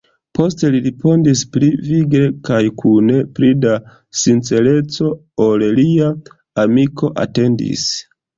Poste 0.37 0.69
li 0.75 0.79
respondis 0.83 1.43
pli 1.55 1.67
vigle 1.89 2.31
kaj 2.49 2.61
kun 2.83 3.11
pli 3.41 3.51
da 3.67 3.75
sincereco, 4.23 5.11
ol 5.51 5.67
lia 5.77 6.09
amiko 6.67 7.13
atendis: 7.27 7.87